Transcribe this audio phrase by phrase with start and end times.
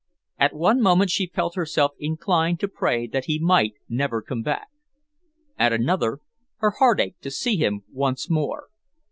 [0.39, 4.67] At one moment she felt herself inclined to pray that he might never come back.
[5.59, 6.21] At another,
[6.57, 8.69] her heart ached to see him once more.